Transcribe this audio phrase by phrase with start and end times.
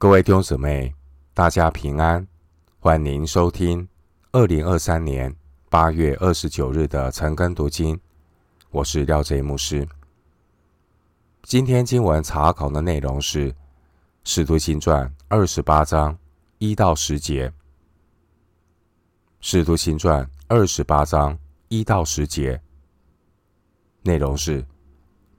[0.00, 0.94] 各位弟兄姊妹，
[1.34, 2.24] 大家平安，
[2.78, 3.88] 欢迎收听
[4.30, 5.34] 二零二三年
[5.68, 7.98] 八月二十九日的晨更读经。
[8.70, 9.88] 我是廖贼牧师。
[11.42, 13.52] 今天经文查考的内容是
[14.22, 16.16] 《使徒行传》二十八章
[16.58, 17.48] 一到十节，
[19.40, 21.36] 《使徒行传》二十八章
[21.66, 22.60] 一到十节
[24.02, 24.64] 内容是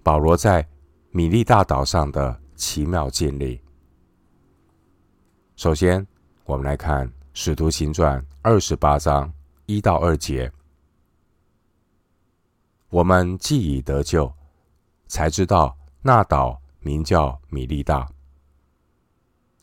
[0.03, 0.67] 保罗在
[1.11, 3.61] 米利大岛上的奇妙经历。
[5.59, 6.07] 首先，
[6.45, 9.29] 我们来看《使徒行传》二十八章
[9.65, 10.49] 一到二节。
[12.87, 14.33] 我们既已得救，
[15.07, 18.09] 才知道那岛名叫米利大。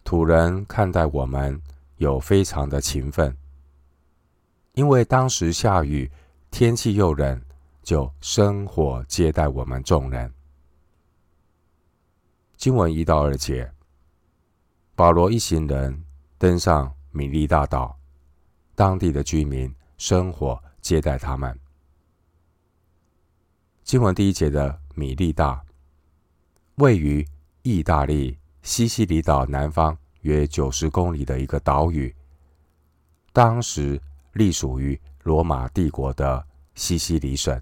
[0.05, 1.59] 土人看待我们
[1.97, 3.35] 有非常的勤奋，
[4.75, 6.13] 因为当时下雨，
[6.51, 7.41] 天气又冷，
[7.83, 10.31] 就生火接待我们众人。
[12.59, 13.73] 经文一到二节。
[14.97, 16.05] 保罗一行人
[16.39, 17.95] 登上米利大岛，
[18.75, 21.55] 当地的居民生火接待他们。
[23.85, 25.63] 经文第一节的米利大，
[26.77, 27.29] 位于
[27.63, 32.15] 意大利西西里岛南方约九十公里的一个岛屿，
[33.35, 34.01] 当时
[34.33, 36.43] 隶属于罗马帝国的
[36.75, 37.61] 西西里省。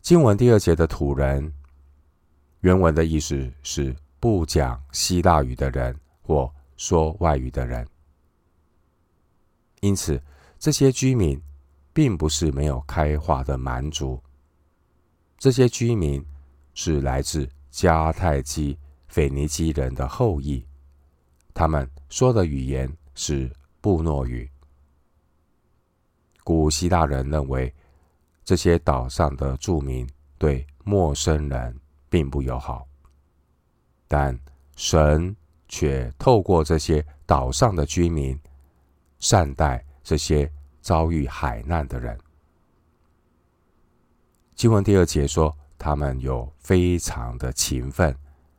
[0.00, 1.52] 经文第二节的土人，
[2.60, 3.94] 原文的意思是。
[4.22, 7.84] 不讲希腊语的人或说外语的人，
[9.80, 10.22] 因此
[10.60, 11.42] 这些居民
[11.92, 14.22] 并不是没有开化的蛮族。
[15.38, 16.24] 这些居民
[16.72, 20.64] 是来自迦太基腓尼基人的后裔，
[21.52, 24.48] 他们说的语言是布诺语。
[26.44, 27.74] 古希腊人认为
[28.44, 31.76] 这些岛上的住民对陌生人
[32.08, 32.86] 并不友好。
[34.12, 34.38] 但
[34.76, 35.34] 神
[35.68, 38.38] 却透过这些岛上的居民，
[39.20, 42.20] 善待这些遭遇海难的人。
[44.54, 48.14] 经文第二节说，他们有非常的勤奋，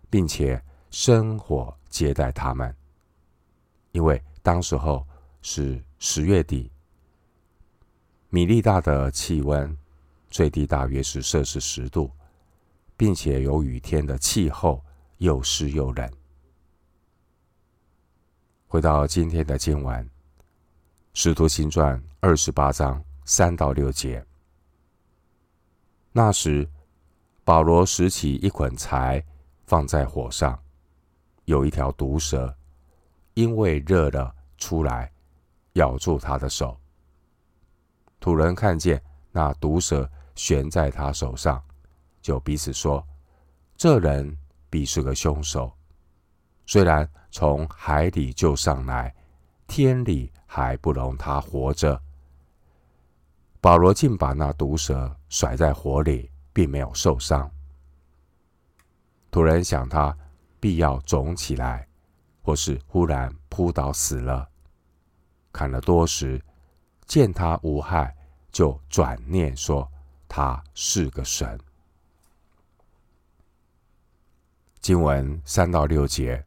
[0.09, 2.75] 并且生火接待他们。
[3.91, 5.06] 因为当时候
[5.44, 6.72] 是十月底，
[8.29, 9.77] 米利大的气温
[10.31, 12.09] 最低大约是摄氏十度，
[12.97, 14.83] 并且有雨天的气候。
[15.23, 16.11] 又湿又冷。
[18.67, 20.06] 回到今天的经文，
[21.13, 24.22] 《使徒行传》二十八章三到六节。
[26.12, 26.69] 那时，
[27.45, 29.23] 保罗拾起一捆柴，
[29.63, 30.62] 放在火上，
[31.45, 32.53] 有一条毒蛇，
[33.33, 35.09] 因为热了出来，
[35.73, 36.78] 咬住他的手。
[38.19, 39.01] 土人看见
[39.31, 41.63] 那毒蛇悬在他手上，
[42.22, 43.01] 就彼此说
[43.78, 44.38] ：“这人。”
[44.73, 45.72] 必是个凶手。
[46.66, 49.13] 虽然从海里救上来，
[49.67, 52.01] 天理还不容他活着。
[53.62, 57.47] 保罗竟把那毒蛇甩在火里，并没有受伤。
[59.29, 60.17] 土人想他
[60.59, 61.88] 必要肿起来，
[62.41, 64.50] 或是忽然扑倒死了。
[65.51, 66.44] 看了多时，
[67.06, 68.16] 见他无害，
[68.51, 69.88] 就转念说
[70.28, 71.59] 他是个神。
[74.83, 76.44] 经文三到六节，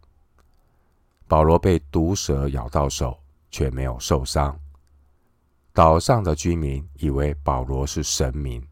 [1.26, 3.18] 保罗被毒蛇咬到手，
[3.50, 4.60] 却没有受伤。
[5.72, 8.62] 岛上的居民以为保罗是神明。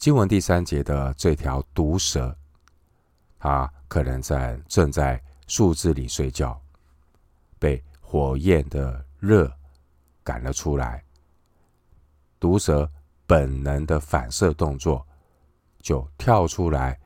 [0.00, 2.36] 经文第三节的这条毒蛇，
[3.38, 6.60] 它可能在正在树枝里睡觉，
[7.56, 9.48] 被火焰的热
[10.24, 11.04] 赶了出来。
[12.40, 12.90] 毒蛇
[13.28, 15.06] 本能的反射动作，
[15.80, 16.98] 就跳出来。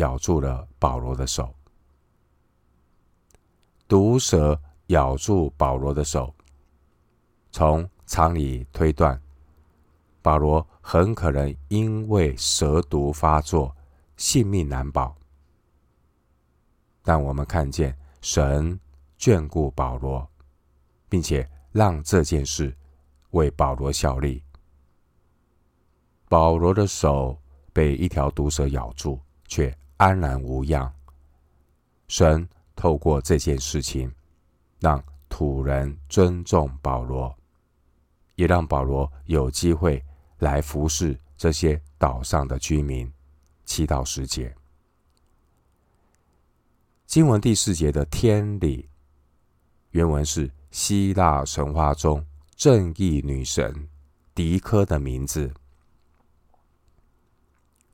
[0.00, 1.54] 咬住了保罗的手，
[3.86, 6.34] 毒蛇咬住保罗的手。
[7.52, 9.20] 从常理推断，
[10.22, 13.76] 保罗很可能因为蛇毒发作，
[14.16, 15.14] 性命难保。
[17.02, 18.78] 但我们看见神
[19.18, 20.26] 眷顾保罗，
[21.08, 22.74] 并且让这件事
[23.32, 24.42] 为保罗效力。
[26.28, 27.36] 保罗的手
[27.72, 30.90] 被一条毒蛇咬住，却安然无恙。
[32.08, 34.10] 神透过这件事情，
[34.78, 37.36] 让土人尊重保罗，
[38.34, 40.02] 也让保罗有机会
[40.38, 43.12] 来服侍这些岛上的居民。
[43.66, 44.56] 七到十节，
[47.04, 48.88] 经文第四节的天理，
[49.90, 52.24] 原文是希腊神话中
[52.56, 53.86] 正义女神
[54.34, 55.52] 狄科的名字。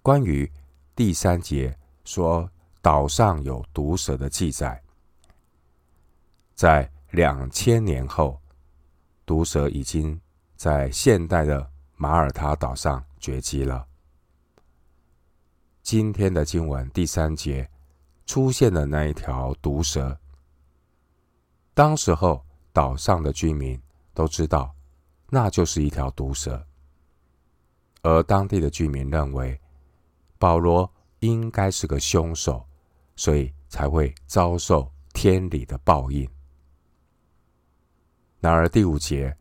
[0.03, 0.49] 关于
[0.95, 1.77] 第三节。
[2.07, 2.49] 说
[2.81, 4.81] 岛上有毒蛇的记载。
[6.55, 8.41] 在两千年后，
[9.27, 10.19] 毒蛇已经
[10.55, 13.87] 在现代的马耳他岛上绝迹了。
[15.83, 17.69] 今天的经文第三节
[18.25, 20.19] 出现的那一条毒蛇，
[21.75, 23.81] 当时候岛上的居民
[24.15, 24.75] 都知道，
[25.29, 26.65] 那就是一条毒蛇，
[28.03, 29.61] 而当地的居民认为
[30.39, 30.91] 保罗
[31.21, 32.67] 应该是个凶手，
[33.17, 36.29] 所以才会遭受天理的报应。
[38.41, 39.37] 然而第五节，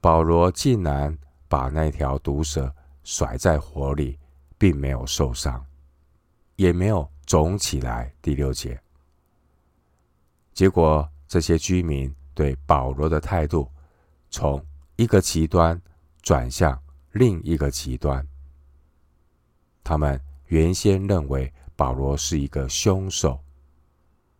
[0.00, 2.74] 保罗竟然把那条毒蛇
[3.04, 4.18] 甩在火里，
[4.56, 5.64] 并没有受伤，
[6.56, 8.12] 也没有肿起来。
[8.22, 8.80] 第六节，
[10.52, 13.70] 结果这些居民对保罗的态度，
[14.30, 14.64] 从
[14.96, 15.80] 一个极端
[16.22, 16.80] 转向
[17.12, 18.26] 另一个极端。
[19.84, 20.20] 他们
[20.50, 23.38] 原先认为保罗是一个凶手，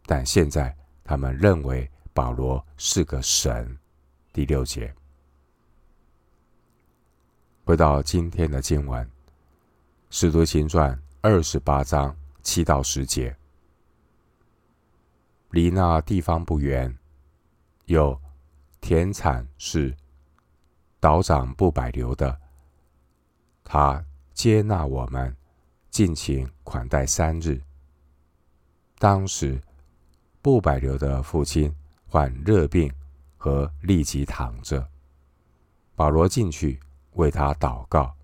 [0.06, 3.78] 但现在他们认为保罗是个神。
[4.32, 4.92] 第六节，
[7.64, 9.06] 回到今天的经文，
[10.10, 13.36] 《使徒行传》二十八章七到十节，
[15.50, 16.92] 离那地方不远，
[17.86, 18.20] 有
[18.80, 19.96] 田产是
[20.98, 22.40] 岛长布百流的，
[23.62, 25.36] 他接纳我们，
[25.90, 27.60] 尽情款待三日。
[28.98, 29.60] 当时
[30.40, 31.74] 布百流的父亲
[32.06, 32.92] 患热病。
[33.42, 34.86] 和立即躺着，
[35.96, 36.78] 保罗进去
[37.12, 38.14] 为他祷告，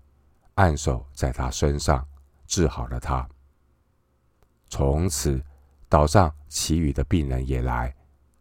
[0.53, 2.07] 按手在他身上，
[2.45, 3.27] 治好了他。
[4.69, 5.43] 从此，
[5.89, 7.91] 岛上其余的病人也来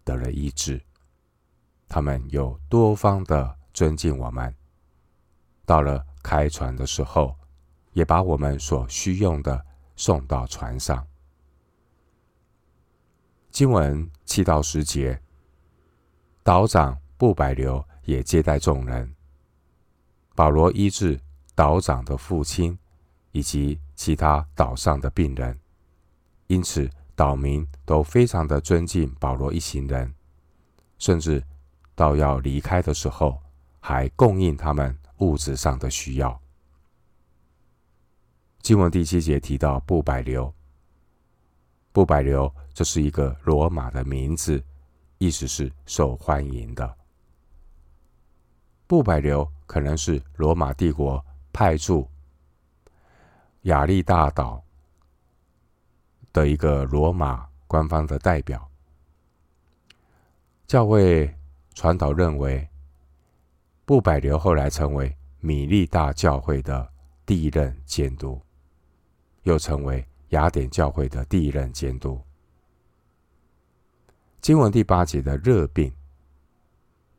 [0.04, 0.78] 得了医治。
[1.88, 4.54] 他们有多方的尊敬我们。
[5.64, 7.34] 到了开船的时候，
[7.96, 9.64] 也把我们所需用的
[9.96, 11.02] 送到船上。
[13.50, 15.18] 经文七到十节。
[16.42, 19.10] 岛长布百流也接待众人。
[20.34, 21.18] 保罗医治
[21.54, 22.78] 岛长的父亲
[23.32, 25.58] 以及其他岛上的病人，
[26.48, 30.14] 因此岛民都非常的尊敬保罗一行人，
[30.98, 31.42] 甚至
[31.94, 33.40] 到要离开的时候，
[33.80, 36.38] 还供应他们物质上的需要。
[38.66, 40.52] 经文第七节提到布百流，
[41.92, 44.60] 布百流这是一个罗马的名字。
[45.18, 46.96] 意思是受欢迎的。
[48.88, 52.10] 布百流可能是罗马帝国派驻
[53.62, 54.60] 亚历大岛
[56.32, 58.68] 的一个罗马官方的代表。
[60.66, 61.32] 教会
[61.72, 62.68] 传导认为，
[63.84, 66.92] 布百流后来成为米利大教会的
[67.24, 68.42] 第一任监督，
[69.46, 72.20] 又成为雅典教会的第一任监督。
[74.40, 75.92] 经文第八节的热病，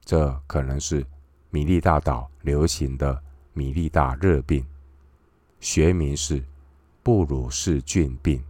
[0.03, 1.05] 这可能是
[1.49, 4.65] 米利大岛流行的米利大热病，
[5.61, 6.43] 学名是
[7.01, 8.43] 布鲁氏菌病。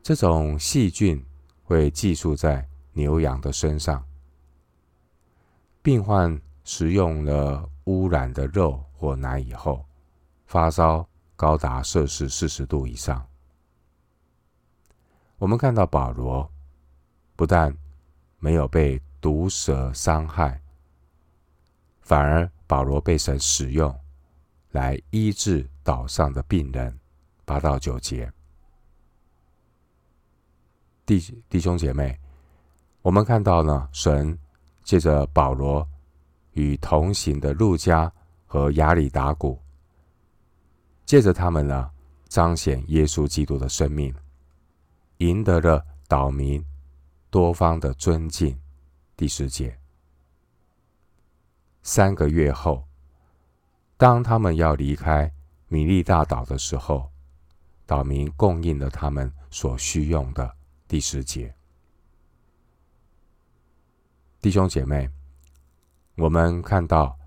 [0.00, 1.20] 这种细菌
[1.64, 4.04] 会寄宿在牛羊的身上，
[5.82, 9.84] 病患食用了污染的肉或奶以后，
[10.46, 11.04] 发烧
[11.42, 13.26] 高达摄氏四十度以上。
[15.38, 16.48] 我们看到保罗。
[17.34, 17.76] 不但
[18.38, 20.60] 没有被毒蛇伤害，
[22.02, 23.92] 反而保罗被神使用
[24.70, 26.96] 来医治岛上的病人。
[27.44, 28.30] 八到九节，
[31.04, 31.18] 弟
[31.48, 32.16] 弟兄姐妹，
[33.00, 34.38] 我们看到呢，神
[34.84, 35.84] 借着保罗
[36.52, 38.12] 与同行的路加
[38.46, 39.60] 和亚里达古，
[41.04, 41.90] 借着他们呢，
[42.28, 44.14] 彰显耶稣基督的生命，
[45.18, 46.64] 赢得了岛民。
[47.30, 48.54] 多方的尊敬。
[49.16, 49.78] 第十节，
[51.82, 52.86] 三个月后，
[53.96, 55.32] 当他们要离开
[55.68, 57.10] 米利大岛的时候，
[57.86, 60.54] 岛民供应了他们所需用的。
[60.86, 61.54] 第十节，
[64.42, 65.08] 弟兄姐妹，
[66.16, 67.18] 我们看到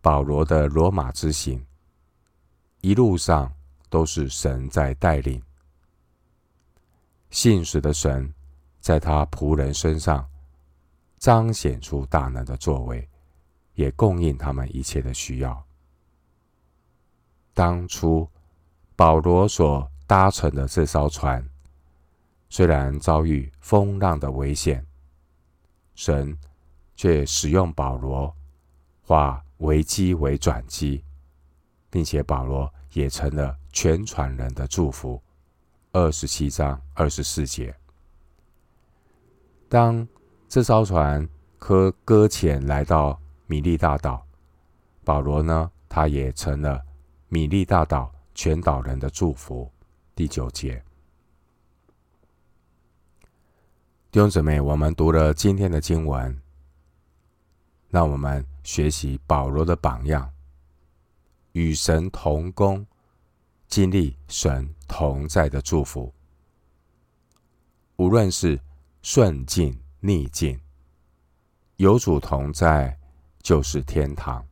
[0.00, 1.62] 保罗的罗马之行，
[2.84, 3.50] 一路上
[3.88, 5.42] 都是神在带领，
[7.30, 8.30] 信使的神。
[8.78, 10.28] 在他仆人身上
[11.16, 13.08] 彰显出大能的作为，
[13.72, 15.64] 也供应他们一切的需要。
[17.54, 18.28] 当初
[18.94, 21.42] 保罗所搭乘的这艘船，
[22.50, 24.86] 虽然遭遇风浪的危险，
[25.94, 26.36] 神
[26.94, 28.36] 却使用保罗
[29.00, 31.02] 化危机为转机，
[31.94, 35.22] 并且保罗也成了全船人的祝福。
[35.92, 37.72] 二十七章二十四节。
[39.68, 40.04] 当
[40.48, 41.24] 这艘船
[41.56, 44.26] 可搁浅来到米利大岛，
[45.04, 46.82] 保罗呢，他也成了
[47.28, 49.70] 米利大岛全岛人的祝福。
[50.16, 50.82] 第九节，
[54.10, 56.36] 弟兄姊妹，我们读了今天的经文，
[57.88, 60.28] 让我们学习保罗的榜样，
[61.54, 62.84] 与神同工，
[63.68, 66.12] 经历神同在的祝福。
[67.96, 68.60] 无论是
[69.02, 70.60] 顺境逆境，
[71.76, 72.98] 有主同在
[73.40, 74.44] 就是天堂。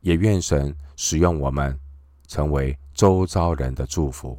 [0.00, 1.78] 也愿神使用我们，
[2.26, 4.38] 成为周遭人的祝福。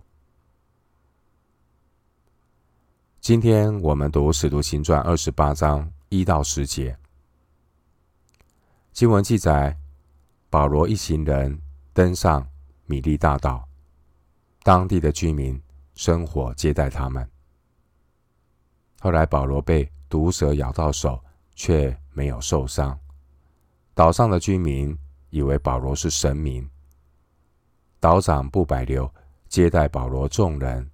[3.21, 6.95] 今天我们读《使徒行传》二十八章一到十节，
[8.91, 9.75] 经文记载，
[10.55, 12.47] 保罗一行人登上
[12.85, 13.67] 米利大岛，
[14.63, 15.61] 当地的居民
[15.95, 17.29] 生火接待他们。
[19.01, 21.21] 后来保罗被毒蛇咬到手，
[21.55, 22.97] 却没有受伤。
[23.93, 24.97] 岛上的居民
[25.29, 26.65] 以为保罗是神明。
[27.99, 29.13] 岛长布百流
[29.49, 30.89] 接待保罗众人，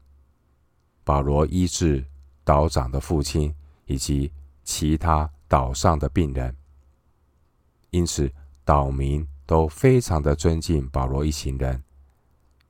[1.03, 2.03] 保罗医治
[2.43, 3.53] 岛长的父亲
[3.85, 6.57] 以及其他岛上的病人，
[7.91, 8.27] 因此
[8.65, 11.83] 岛民都非常的尊敬保罗一行人，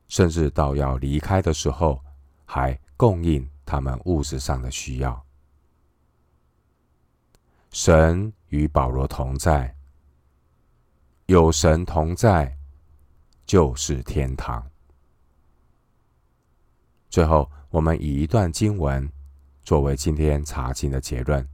[0.07, 2.03] 甚至到要离开的时候，
[2.45, 5.25] 还供应他们物质上的需要。
[7.71, 9.75] 神与保罗同在，
[11.25, 12.57] 有神同在。
[13.43, 14.65] 就是天堂。
[17.09, 19.11] 最后，我们以一段经文
[19.61, 21.45] 作为今天查经的结论：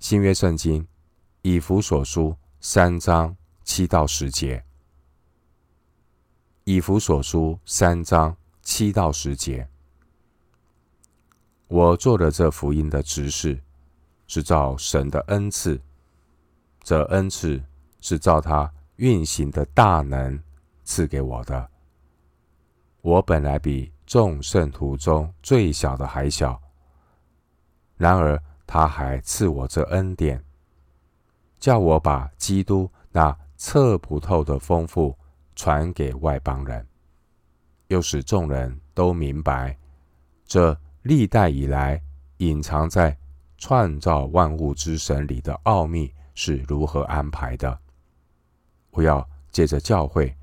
[0.00, 0.84] 新约圣经
[1.42, 4.64] 以弗所书三章七到十节。
[6.64, 9.68] 以弗所书三章七到十节，
[11.68, 13.60] 我做的这福音的执事，
[14.26, 15.78] 是照神的恩赐，
[16.82, 17.62] 这恩赐
[18.00, 18.72] 是照他。
[18.96, 20.42] 运行的大能
[20.84, 21.68] 赐给我的，
[23.02, 26.58] 我本来比众圣徒中最小的还小，
[27.98, 30.42] 然而他还赐我这恩典，
[31.64, 35.16] 叫我把基督那测不透的丰富
[35.56, 36.86] 传给外邦人，
[37.86, 39.74] 又使众人都明白
[40.44, 41.98] 这历代以来
[42.36, 43.16] 隐藏在
[43.56, 47.78] 创造万物之神里的奥秘是如何安排的。
[48.90, 50.36] 我要借着教会，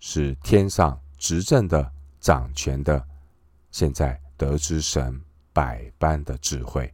[0.00, 3.06] 使天上执政的、掌权的，
[3.70, 5.20] 现在得知神
[5.52, 6.90] 百般的智慧。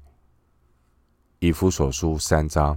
[1.38, 2.76] 以弗所书三章